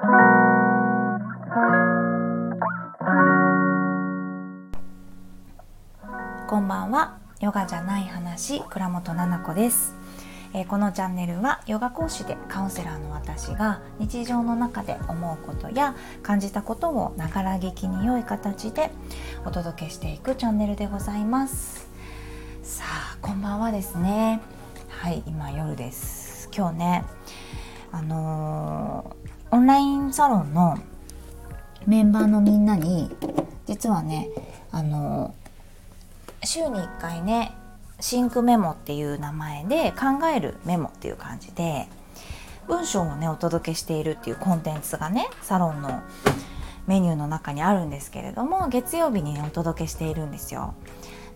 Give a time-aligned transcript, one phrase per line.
[0.00, 0.06] こ
[6.58, 7.18] んばんは。
[7.40, 9.94] ヨガじゃない話倉本々子です。
[10.54, 18.90] えー、このチャンネルはヨガ講師でカウンセラーの私が日常の中で思うことや感じたことをながら聞きに良い形で
[19.44, 21.90] お届けしていくチャンネルでございます。
[22.62, 24.40] さあこんばんはですね。
[24.88, 26.48] はい今夜です。
[26.56, 27.04] 今日ね
[27.92, 30.78] あのー、オンラインサロンの
[31.86, 33.10] メンバーのみんなに
[33.66, 34.28] 実はね
[34.70, 35.34] あの、
[36.44, 37.52] 週に1回ね
[38.00, 41.86] シンクメモっていう名前で考えるメモっていう感じで
[42.66, 46.02] 文章をねお届けしているっていうコンテンツがねサロンの
[46.86, 50.74] メニューの中にあるんですけれども月曜日にねお届けしているんですよ。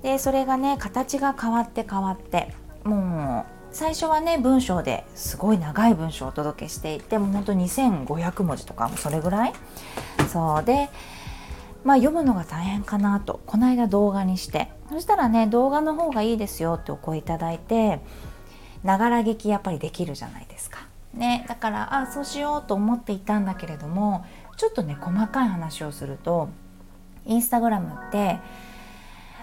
[0.02, 2.54] でそれがね形が変わって変わって
[2.84, 9.52] もう最初はね文章ですごい長い文章をお届けしていてもうほんと2500文字とかもそれぐらい
[10.28, 10.88] そうで
[11.82, 17.98] まあ読むのが大変かなとこの間動画にしてそしたらね動画の方がいいですよってお声いただいて
[18.84, 20.86] ながら劇やっぱりできるじゃないですか。
[21.12, 24.24] ね、だからあそうしようと思っていたんだけれども
[24.56, 26.48] ちょっとね細かい話をすると
[27.24, 28.40] インスタグラムって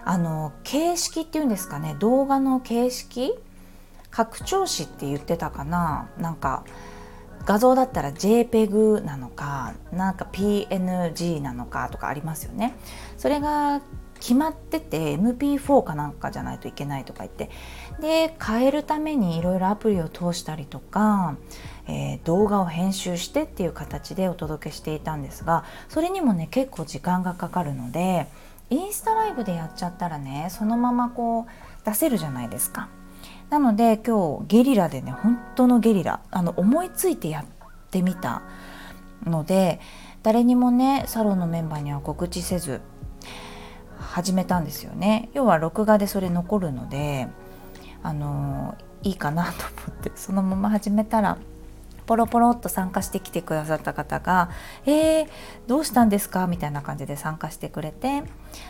[0.04, 3.34] あの形式っていうんですかね動画の形式
[4.12, 6.10] 拡張子って言ってたかな？
[6.18, 6.64] なんか
[7.46, 12.76] 画像だったら JPEG なのかなんか PNG なのかとかありますよね。
[13.18, 13.82] それが
[14.20, 17.50] 決まってて MP4 かなんかじゃないといけないとか言って。
[18.00, 21.36] で変えるためにいろいろアプリを通したりとか、
[21.88, 28.28] えー、動画を編集してっていう形でお届けしていたんですがそれにもね結構時間がかかるので
[28.70, 32.90] インスタライブでやっちゃったらねそのままこう出せるじゃないですか。
[33.52, 37.46] なので今日ゲリラでね本当のゲリラあの思いついてやっ
[37.92, 38.42] てみた
[39.26, 39.82] ので
[40.24, 42.80] 誰にもねサロンのメンバーには告知せず
[44.00, 45.30] 始めたんですよね。
[45.34, 47.28] 要は録画でそれ残るので
[48.02, 51.38] あのいいかなと思ってそのまま始めたら
[52.12, 54.50] ポロポロっと参加してきてくださった方が
[54.86, 55.28] 「えー、
[55.66, 58.24] どうしたんですか?」みたいな感じで参加してくれて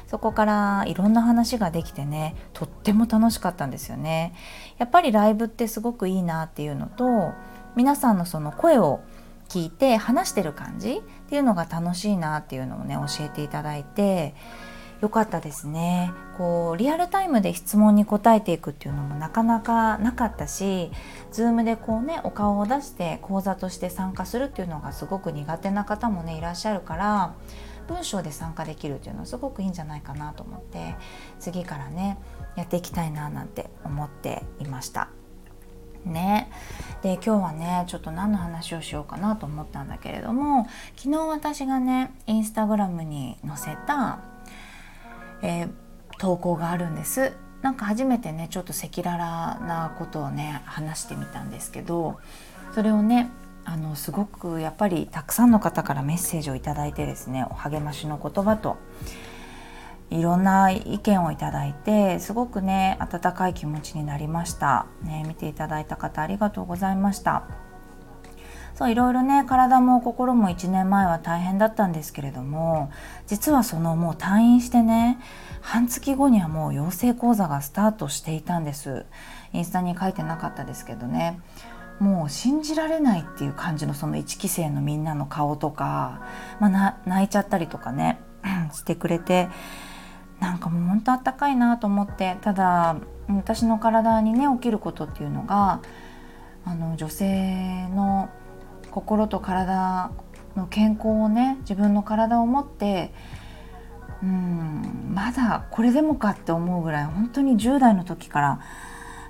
[0.06, 4.36] そこからいろんな話ができてねとっても楽しかったんですよね。
[4.78, 7.32] やっぱりライブってすごくいいなっていうのと
[7.76, 9.00] 皆さんのその声を
[9.50, 14.36] 聞いて話してる感じっていうのが楽しいなっていうのをね教えていただいて
[15.02, 20.92] 良かったですねこうリアルタイムで質問に答えていくっていうのもなかなかなかったし
[21.34, 27.34] Zoom でこうねお顔を出して講座として参加するっていうのがすごく苦手な方もねいらっしゃるから
[27.88, 30.96] 文章で参加できるっていうのはすごくいいんじゃないかなと思って
[31.40, 32.20] 次からね
[32.56, 35.10] やっていきたいななんて思っていました。
[36.06, 36.50] ね、
[37.04, 44.20] で今日はねちょっと何の話をしようかなと思ったんだけれども昨日私がねインスタグラムに載せた
[45.42, 45.70] えー、
[46.20, 47.34] 投稿があるんです。
[47.62, 52.20] なんか初めてねちょっと赤裸々なことをね話してみたんですけど
[52.74, 53.30] それをね
[53.66, 58.78] あのすごくやっぱりたくさんの方からメッセージを頂いてですねお励ましの言葉と
[60.10, 67.71] いろんな意見をいただいてすごくね温かい気持ちになりました、ね、見ていただいた方ありがとうございました。
[68.76, 72.92] そういろいろね体も心も1年前は大変だったんですけれども
[73.28, 75.20] 実はそのもう退院してね
[75.62, 79.06] 半月後にはもう養成講座がスタートしていたんです。
[79.54, 81.40] インスタに書いてなかったですけどね。
[82.00, 86.24] もう信じられないっていう感じのその1期生のみんなの顔とか、
[86.60, 88.20] まあ、泣いちゃったりとかね
[88.74, 89.50] してくれて
[90.40, 92.96] なんかもうほんとあったかいなと思ってただ
[93.30, 95.82] 私の体にね起きることっていうのが
[96.66, 98.32] あの女性の
[98.92, 100.12] 心と体
[100.56, 103.14] の健康をね自分の体を持って
[104.22, 108.60] うんまだこれでもかって思うぐらい本当に10代の時から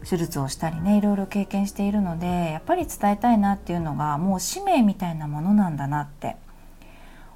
[0.07, 6.35] 手術をしたりねいろいろ経験しているのでやっぱり伝えたいなっていうのがもう使命みたいなものなんだなって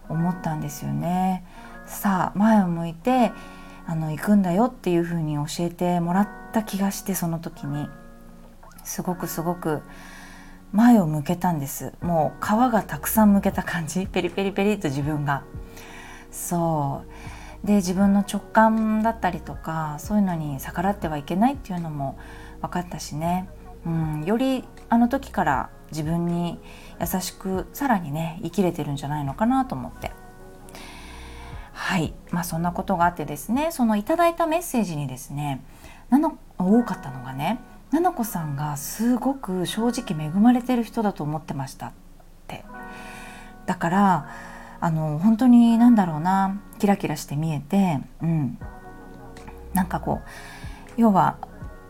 [0.09, 1.43] 思ったんですよね。
[1.85, 3.31] さあ前を向いて
[3.87, 7.87] あの行くんだよっていうふうに教えてもらった気がしてその時に
[8.83, 9.83] すごくすごく
[10.75, 11.93] 前を向けたんです。
[12.01, 14.07] もう皮がたくさん向けた感じ。
[14.07, 15.43] ペリペリペリと自分が。
[16.31, 17.03] そ
[17.63, 17.65] う。
[17.65, 22.19] で自分の直感だったりとかそういうのに逆らってはいけないっていうのも
[22.61, 23.49] 分かったしね、
[23.87, 26.59] うん、よりあの時から自分に
[26.99, 30.11] 優しくさらにね生きれてるんじゃないのかなと思って。
[31.71, 32.13] はい。
[32.31, 35.63] まあそんなことがあってですねそのいただいたメッセージにですね
[36.57, 37.59] 多かったのがね
[37.91, 41.91] 菜々子さんがすごく正直恵まれてる人だと思ってましたっ
[42.47, 42.65] て。
[43.65, 44.29] だから
[44.79, 46.61] あの本当に何だろうな。
[46.77, 48.59] キラキラして見えて、うん、
[49.73, 50.29] なんかこう
[50.97, 51.37] 要は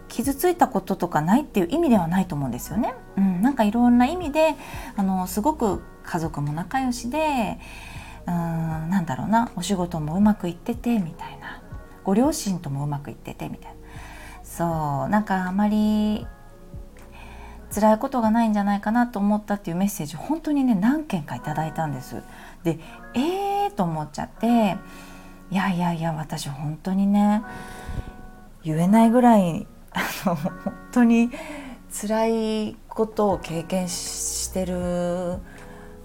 [0.08, 2.94] 傷ついたこととかないっていう意味ではないと思うんですよね。
[3.18, 4.56] うん、なんかいろんな意味で
[4.96, 7.60] あのすごく家族も仲良しで
[8.28, 9.52] うんなんだろうな。
[9.56, 11.62] お仕事もうまくいっててみたいな。
[12.04, 13.75] ご両親ともうまくいっててみたいな。
[14.56, 14.64] そ
[15.08, 16.26] うなんかあまり
[17.74, 22.24] 辛いことがないんじゃないかなと思ったっていうメッセージ本当にね何件かいただいたんです。
[22.64, 22.80] で
[23.14, 24.78] えーと思っちゃって
[25.52, 27.44] いやいやいや私本当にね
[28.64, 30.54] 言えないぐらいあの本
[30.94, 31.32] 当に
[31.92, 32.28] 辛
[32.70, 35.40] いことを経験してる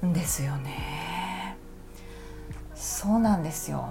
[0.05, 1.57] んですよね。
[2.75, 3.91] そうなんですよ。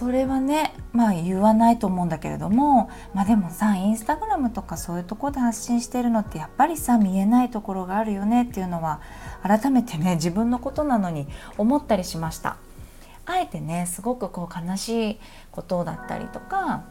[0.00, 9.02] それはねまあ言わないと思うんだけれどもまあでもさインスタグラムとかそういうとこで発信してるのってやっぱりさ見えないところがあるよねっていうのは
[9.42, 12.56] 改めてね自分のことなのに思ったりしました。
[13.26, 15.20] あえてねすごくこう悲しい
[15.52, 16.84] ことだったりとか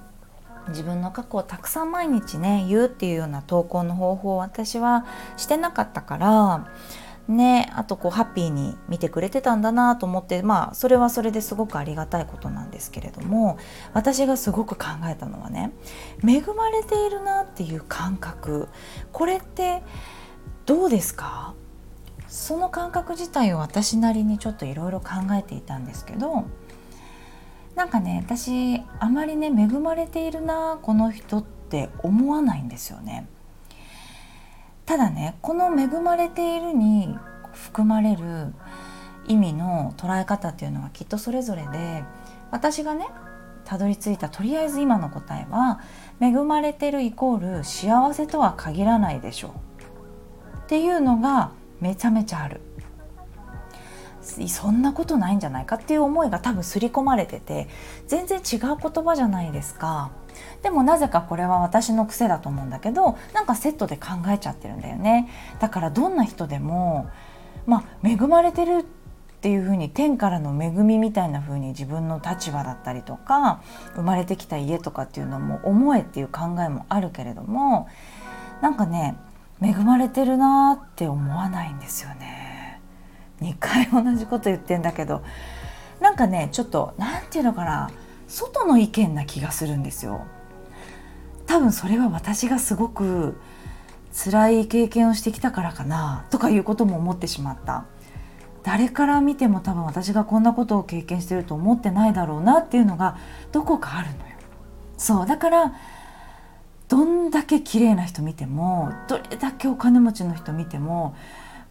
[0.68, 6.68] 自分の過去をたくさん毎日ね言うっていうような投稿の方法を私はしてなかったから
[7.30, 13.58] ねあとこうハッピーに見てくれてたんだなと思ってまあそれはそれですごくありがたいことなんですけれども
[13.94, 15.72] 私がすごく考えたのはね
[16.28, 18.68] 恵まれているなっていう感覚
[19.12, 19.84] これって
[20.66, 21.54] どうですか？
[22.28, 26.46] その感覚自体を私なりにちょっといろいろ考えていたんですけど
[27.76, 33.28] なんかね私あまりね恵まれているなこの人って思わないんですよね。
[34.90, 37.16] ただねこの恵まれているに
[37.54, 38.56] 含まれる
[39.28, 42.04] 意味の捉え方っていうのはきっとそれぞれで
[42.50, 43.06] 私がね
[43.66, 45.80] たどり着いたとりあえず今の答えは
[46.20, 49.52] 恵まれてるイコール幸せとは限らないでしょう。
[50.58, 52.60] っていうのがめちゃめちゃある。
[54.48, 57.68] そんなことないんじゃないかっていう思いが多分刷り込まれてて
[58.08, 60.10] 全然違う言葉じゃないですか。
[60.62, 65.30] でもなぜかこれは私の癖だと思うんだけどなんかセットで考えちゃってるんだよね。
[65.60, 67.10] だからどんな人でも
[67.66, 73.62] まあ恵まれてるっていうふうに天からの恵みみたいな風に自分の立場だったりとか
[73.96, 77.88] 生まれてきた家とかっていうのも思えっていう考えもあるけれども
[78.62, 79.16] なんかね
[79.62, 82.82] 恵まれてるなって思わないんですよね。
[83.42, 85.24] 2回同じこと言ってんだけど
[86.02, 87.90] なんかねちょっと何て言うのかな。
[88.30, 90.26] 外の意見な気がするんですよ。
[91.48, 93.42] 多分それは私がすごく
[94.14, 97.86] 辛い経験をしてきたからかなとかいうことも思ってしまった。
[98.62, 103.18] 誰から見ても多分私がこんなことを経験してると思ってないだろうなっていうのが
[103.52, 104.36] どこかあるのよ。
[104.98, 105.74] そうだから
[106.88, 111.16] どんだけ綺麗な人見てもどれだけお金持ちの人見ても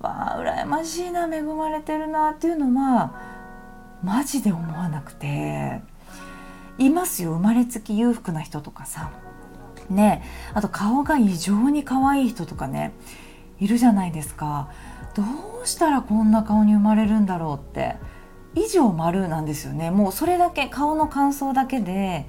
[0.01, 3.13] わあ羨ましいな恵まれてるなっていうのは
[4.03, 5.83] マジで思わなくて。
[6.79, 7.33] いますよ。
[7.33, 9.11] 生まれつき裕福な人とかさ。
[9.91, 10.23] ね。
[10.55, 12.93] あと顔が異常に可愛い人とかね。
[13.61, 14.71] いるじゃないですか。
[15.15, 15.23] ど
[15.65, 17.97] うしたらこんな顔に生まれるんだろうって。
[18.55, 19.91] 以上丸なんですよね。
[19.91, 22.27] もうそれだけ顔の感想だけで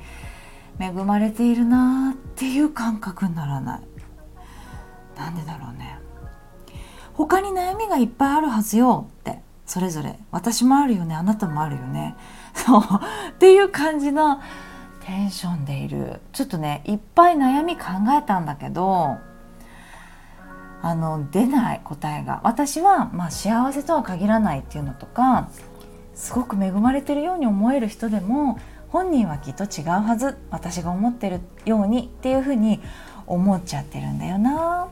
[0.79, 3.81] 恵まれているなっていう感覚にならない。
[5.17, 5.99] なんでだろうね。
[7.13, 9.41] 他に悩みがいっぱいあるはずよって。
[9.65, 10.17] それぞれ。
[10.31, 11.13] 私もあるよね。
[11.13, 12.15] あなたもあるよね。
[12.65, 12.81] そう。
[13.29, 14.41] っていう感じの
[15.05, 16.21] テンションでいる。
[16.33, 17.85] ちょっとねいっぱい悩み考
[18.17, 19.17] えたんだけど
[20.81, 22.41] あの出ない答えが。
[22.43, 25.49] 私は、まあ、幸せとは限らないっていうのとか
[26.13, 30.37] すごく恵まれてるように思える人でも本人はきっと違うはず。
[30.51, 32.79] 私が思ってるようにっていうふうに
[33.25, 34.87] 思っちゃってるんだよな。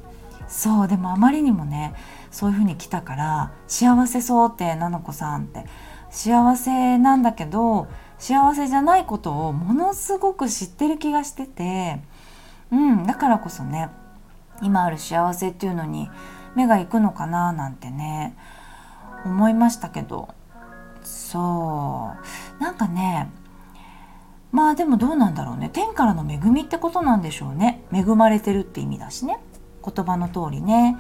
[0.47, 1.93] そうでもあまりにもね
[2.31, 5.65] そういうふうに来たから幸せそうってなのこさんって。
[6.09, 7.87] 幸せなんだけど
[8.17, 11.99] 幸せじゃないことをものすごく知ってる気がしてて
[12.71, 13.89] うんだからこそね
[14.61, 16.09] 今ある幸せっていうのに
[16.55, 18.35] 目が行くのかななんてね
[19.25, 20.29] 思いましたけど。
[21.03, 22.13] そ
[22.59, 22.61] う。
[22.61, 23.31] なんかね
[24.51, 25.69] まあでもどうなんだろうね。
[25.71, 27.83] 天からの恵みってことなんでしょうね。
[27.93, 29.39] 恵まれてるって意味だしね。
[29.83, 30.97] 言葉の通りね。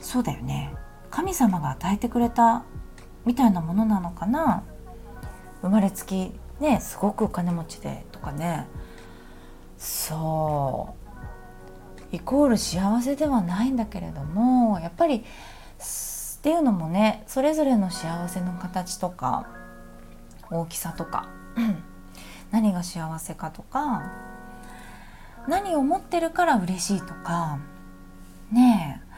[0.00, 0.72] そうだよね。
[1.10, 2.64] 神様が与えてくれた
[3.24, 4.62] みたいなものなのかな？
[5.62, 8.66] 生まれつきねすごくお金持ちでとかね。
[9.78, 11.00] そう。
[12.12, 15.22] イコール幸せではないんだけれどもやっぱりっ
[16.42, 19.46] ていうのもねそれぞれの幸せの形とか
[20.50, 21.28] 大きさとか
[22.50, 24.10] 何が幸せかとか
[25.46, 27.58] 何を持ってるから嬉しいとか
[28.50, 29.10] ねえ。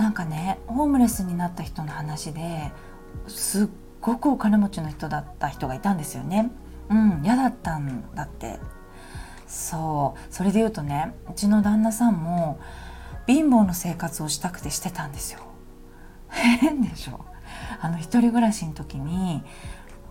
[0.00, 2.72] なんかねホームレスになった人の話で
[3.26, 3.68] すっ
[4.00, 6.50] ごくお金持ちの人だった人がいたんですよね。
[6.88, 8.58] うん嫌だったんだって
[9.46, 12.58] そうそれで言うとねうちの旦那さんも
[13.26, 15.40] 貧乏の生活をしたくてしてたんですよ。
[16.30, 17.24] 変でしょ
[17.80, 19.42] あの一人暮らしの時に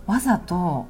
[0.05, 0.87] わざと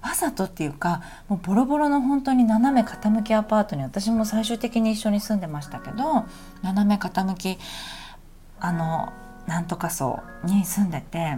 [0.00, 6.24] わざとっていうかもうボロボロの本当に斜め傾きアパートに私も最終的に一緒に住んでましたけど
[6.62, 7.58] 斜め傾き
[8.60, 9.12] あの
[9.46, 11.36] なんとか層に住んでて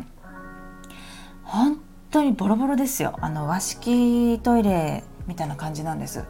[1.42, 3.16] 本当にボロボロですよ。
[3.20, 6.25] あの和式トイレみたいな感じなんです。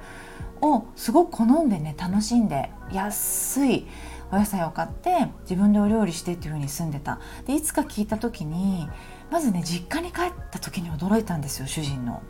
[0.60, 3.86] をすごく好んでね楽しんで安い
[4.32, 7.18] お野菜を買って自分でお料理してっていう風に住んでた。
[7.46, 8.88] でいつか聞いた時に
[9.30, 12.22] まずね実家に帰った時に驚いたんですよ主人の。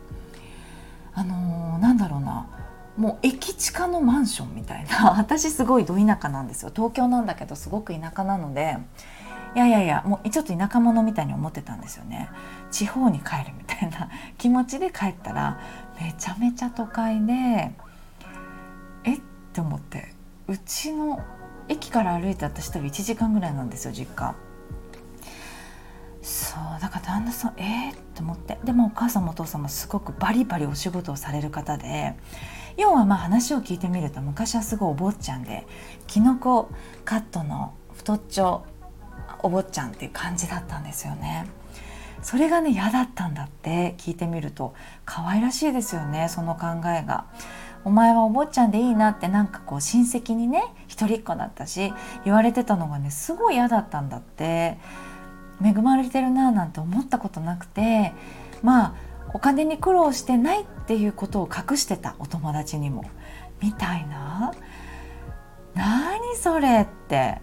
[1.13, 2.47] あのー、なんだろうな。
[2.95, 5.11] もう駅近のマンションみたいな。
[5.17, 6.71] 私すごいど田舎なんですよ。
[6.75, 8.77] 東京なんだけどすごく田舎なので
[9.57, 12.29] いやいやいやもうちょっと田舎者みたいに思ってたんですよね。
[12.69, 14.07] 地方に帰るみたいな。
[14.37, 15.57] 気持ちで帰ったら
[15.99, 17.73] めちゃめちゃ都会で
[19.03, 19.21] えっ
[19.53, 20.13] て思って。
[20.47, 21.19] うちの
[21.69, 24.35] 駅から歩いて私多分1時間ぐらいなんですよ実家。
[26.21, 28.59] そうだから旦那さんえー、って思って。
[28.63, 32.15] でもお母さんもお父さんもすごくバリバリお仕事をされる方で
[32.77, 35.65] 要はまあ話を聞いてみると昔はすごいお坊ちゃんで
[36.05, 36.69] きのこ
[37.05, 38.63] カットの太っちょ
[39.43, 41.47] お坊ちゃんっていう感じだったんですよね。
[42.21, 44.73] それがね嫌だったんだって聞いてみると
[45.05, 47.25] 可愛らしいですよねその考えが。
[47.85, 51.93] お前はお坊ちゃんでいいなってなんかこう親戚にね一人っ子だったし
[52.25, 54.77] 言われてたのがねすごい嫌だったんだって
[55.63, 58.13] 恵まれてるななんて思ったことなくて
[58.61, 58.95] まあ
[59.33, 63.05] お金に苦労してないっていうことを隠してたお友達にも
[63.61, 64.53] みたいな
[65.73, 67.41] 何それって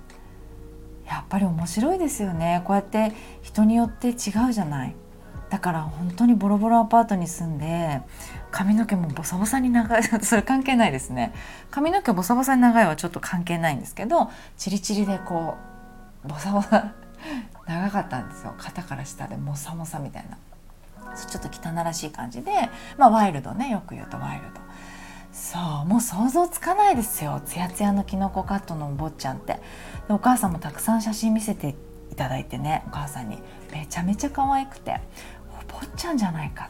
[1.06, 2.62] やっぱり面白いですよね。
[2.64, 4.12] こうやって人によって違
[4.48, 4.94] うじゃない。
[5.50, 8.00] だから本当にボロボロアパートに住んで
[8.50, 10.02] 髪の毛もボサボサに長い。
[10.22, 11.32] それ関係ないですね。
[11.70, 15.56] 髪の毛ボサボサに長いはちょっと関係ないんですけどチリチリでこ
[16.24, 16.92] うボサボサ
[17.66, 18.54] 長かったんですよ。
[18.58, 20.38] 肩から下でモサモサみたいな。
[21.14, 22.50] ちょっと汚らしい感じで
[22.98, 23.68] まあワイルドね。
[23.70, 24.60] よく言うとワイルド。
[25.34, 27.42] そうもう想像つかないですよ。
[27.44, 29.54] ツヤツヤのキノコカットのお坊ちゃんって。
[30.06, 31.74] でお母さんもたくさん写真見せて
[32.12, 33.38] いただいてねお母さんに。
[33.72, 35.00] めちゃめちゃ可愛くて。
[35.68, 36.68] お坊ちゃんじゃないか。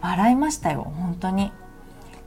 [0.00, 1.52] 笑いましたよ本当に。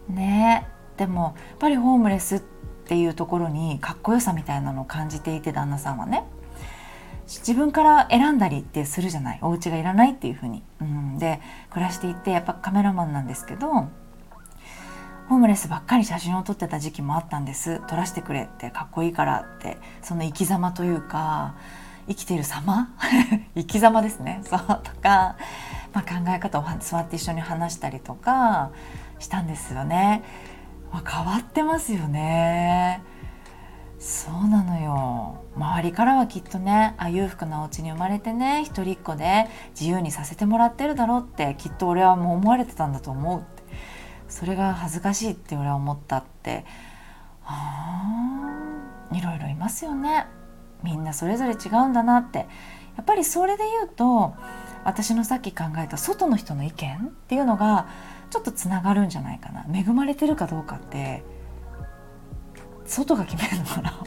[0.08, 0.66] ね。
[0.96, 2.40] でもやっぱりホームレスっ
[2.86, 6.24] ていうところにかっこよさみたいなのを感じていて旦那さんはね。
[7.28, 9.40] 自分から選んだりってするじゃない。
[9.42, 11.42] お家がいらないっていう風に、うん、で
[11.72, 13.90] 暮らしていてやっぱカメラマンなんですけど
[15.32, 17.80] ホームレスばっかり写真を撮ってた時期もあったんです。
[17.88, 21.56] 撮らせてくれってかっこいいからってその生き様というか
[22.10, 22.94] 生きている様？
[23.56, 24.42] 生き様ですね。
[24.44, 25.38] そうとか、
[25.94, 28.72] まあ、考え方を座って一緒に話したりとか
[29.20, 30.22] したんですよね、
[30.92, 33.02] まあ、変わってますよね。
[34.00, 35.46] そうなのよ。
[35.56, 39.48] 周りからはきっとねあ裕福なお家に生まれてね一人っ子で
[39.80, 43.61] 自由にさせてもらってるだろうってきっと俺はもう思われてたんだと思うって。
[44.32, 46.66] それが恥ずかしいって俺は思ったって。
[47.46, 48.02] あ
[49.12, 50.26] いろいろいますよね。
[50.84, 52.48] みんなそれぞれ違うんだなって。
[52.98, 54.34] やっぱりそれで言うと
[54.84, 57.88] 私のさっき考えた外の人の意見っていうのが
[58.30, 59.66] ちょっとつながるんじゃないかな。
[59.74, 61.24] 恵まれてるかどうかって
[62.86, 64.04] 外が決めるのかな。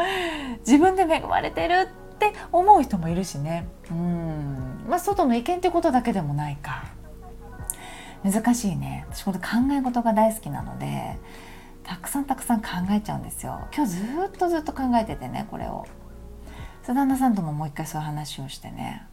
[0.66, 3.66] 自分で恵まれてるって思う人もいるしね。
[3.90, 4.84] うん。
[4.88, 6.84] まあ外の意見ってことだけでもないか。
[8.24, 9.06] 難しいね。
[9.10, 11.18] 私これ考え事が大好きなので
[11.82, 13.68] たくさんたくさん考えちゃうんですよ。
[13.74, 15.86] 今日ずっとずっと考えててねこれを。
[16.86, 19.06] 旦那さんとももう一回そういう話をしてね。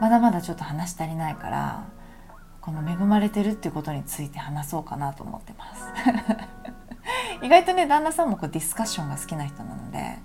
[0.00, 1.84] まだまだちょっと話足りないから
[2.60, 5.84] この恵まれてるっていうことについて話そうかなと思ってます。
[7.42, 10.18] 意外とね旦那さんもこうディスカッションが好きな人なので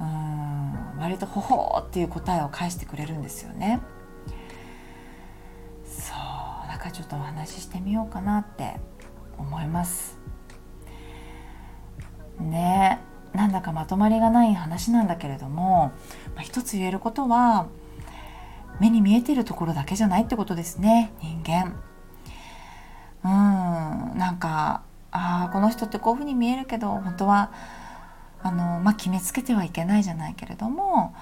[0.00, 3.80] うん割と「ほほー」っていう答えを返してくれるんですよね。
[6.90, 8.76] ちょっとお話ししてみようかなって
[9.38, 10.18] 思います。
[12.40, 13.00] ね
[13.32, 15.92] なんだかまとまりがない話なんだけれども、
[16.34, 17.66] まあ、一つ言えることは
[18.80, 21.80] 目に見えてるところだけじゃないってことですね人間。
[23.24, 27.50] うんなんかああこの人ってこういうふうに見えるけど本当は
[28.42, 31.14] あの、まあ、決めつけてはいけないじゃないけれども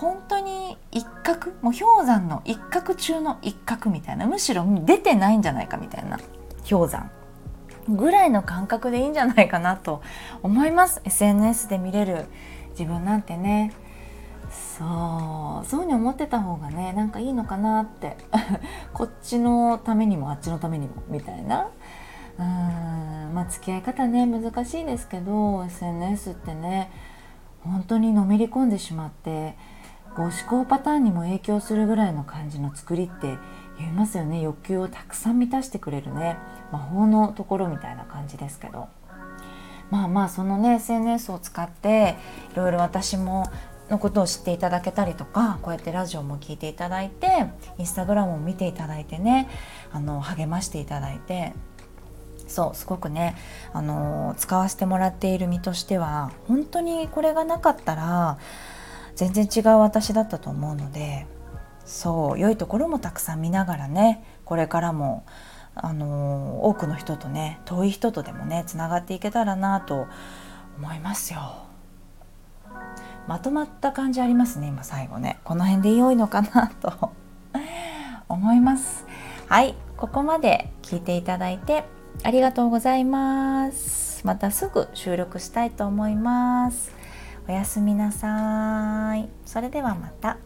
[0.00, 6.18] 本当に一角もう氷山の一角中の一角みたいなむしろ出てないんじゃないかみたいな
[6.68, 7.10] 氷山。
[7.88, 10.02] ぐらいの感覚でいいんじゃないかなと
[10.42, 11.00] 思います。
[11.04, 12.26] SNS で見れる
[12.70, 13.72] 自分なんてね。
[14.50, 18.16] そうそうに思ってた方がねなんかいいのかなって。
[18.92, 21.68] こっちのためにもあっちのためにもみたいな。
[22.38, 26.90] うんまあ付き合い方ね難しいですけど SNS ってね
[27.64, 29.56] 本当にのめり込んでしまって
[30.16, 33.36] こう思考パターンにも影響するぐらいの感じの作りって
[33.78, 34.40] 言いますよね。
[34.40, 36.38] 欲求をたくさん満たしてくれるね。
[36.72, 38.88] 魔法のところみたいな感じですけど。
[39.90, 42.16] まあまあそのね SNS を使って
[42.52, 43.48] いろいろ私も
[43.90, 47.46] のことを知っていただけたりとかこうやってラジオも聞いていただいて
[47.78, 49.48] インスタグラムを見ていただいてね
[49.92, 51.52] あの励ましていただいて
[52.48, 53.34] そうすごくね、
[53.72, 58.38] あの使わせてもらっている身としては本当にこれがなかったら
[59.16, 61.26] 全然違う私だったと思うので
[61.84, 65.24] そう良いところもたくさん見ながらねこれからも
[65.74, 70.06] あの多くの人とね遠い人とでもねつながっていけたらなと
[70.78, 71.66] 思いますよ。
[73.26, 75.38] まとまった感じありますね今最後ね。
[75.44, 77.12] この辺で良いのかなと
[78.28, 79.06] 思います。
[79.48, 81.84] はいここまで聞いていただいて
[82.22, 84.26] ありがとうございます。
[84.26, 86.95] またすぐ収録したいと思います。
[87.48, 89.28] おやすみなさい。
[89.44, 90.38] それではまた。